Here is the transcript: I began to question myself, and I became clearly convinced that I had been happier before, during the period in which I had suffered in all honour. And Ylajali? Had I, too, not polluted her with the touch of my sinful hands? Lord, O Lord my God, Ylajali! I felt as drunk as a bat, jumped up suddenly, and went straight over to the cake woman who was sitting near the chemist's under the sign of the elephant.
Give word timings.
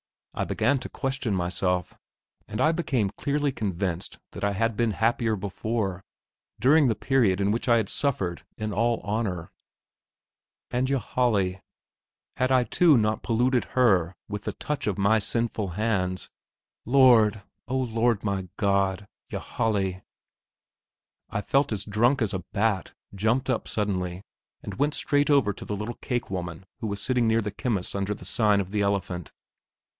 I 0.33 0.45
began 0.45 0.79
to 0.79 0.89
question 0.89 1.35
myself, 1.35 1.93
and 2.47 2.59
I 2.59 2.71
became 2.71 3.11
clearly 3.11 3.51
convinced 3.51 4.17
that 4.31 4.43
I 4.43 4.53
had 4.53 4.75
been 4.75 4.91
happier 4.91 5.35
before, 5.35 6.03
during 6.59 6.87
the 6.87 6.95
period 6.95 7.39
in 7.41 7.51
which 7.51 7.67
I 7.69 7.77
had 7.77 7.89
suffered 7.89 8.43
in 8.57 8.71
all 8.71 9.01
honour. 9.03 9.51
And 10.71 10.87
Ylajali? 10.87 11.61
Had 12.37 12.51
I, 12.51 12.63
too, 12.63 12.97
not 12.97 13.21
polluted 13.21 13.65
her 13.75 14.15
with 14.27 14.45
the 14.45 14.53
touch 14.53 14.87
of 14.87 14.97
my 14.97 15.19
sinful 15.19 15.71
hands? 15.71 16.31
Lord, 16.85 17.43
O 17.67 17.77
Lord 17.77 18.23
my 18.23 18.47
God, 18.57 19.07
Ylajali! 19.29 20.01
I 21.29 21.41
felt 21.41 21.71
as 21.73 21.85
drunk 21.85 22.21
as 22.23 22.33
a 22.33 22.43
bat, 22.53 22.93
jumped 23.13 23.49
up 23.51 23.67
suddenly, 23.67 24.23
and 24.63 24.75
went 24.75 24.95
straight 24.95 25.29
over 25.29 25.53
to 25.53 25.65
the 25.65 25.93
cake 26.01 26.31
woman 26.31 26.65
who 26.79 26.87
was 26.87 27.01
sitting 27.01 27.27
near 27.27 27.41
the 27.41 27.51
chemist's 27.51 27.93
under 27.93 28.15
the 28.15 28.25
sign 28.25 28.59
of 28.59 28.71
the 28.71 28.81
elephant. 28.81 29.31